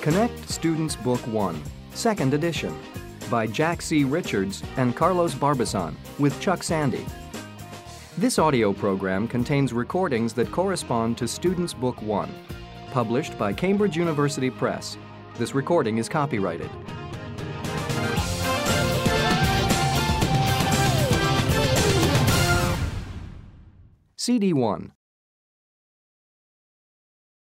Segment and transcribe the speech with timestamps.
[0.00, 1.62] Connect Students Book 1,
[1.92, 2.74] Second Edition,
[3.30, 4.04] by Jack C.
[4.04, 7.04] Richards and Carlos Barbisan, with Chuck Sandy.
[8.16, 12.34] This audio program contains recordings that correspond to Students Book 1,
[12.92, 14.96] published by Cambridge University Press.
[15.36, 16.70] This recording is copyrighted.
[24.16, 24.92] CD 1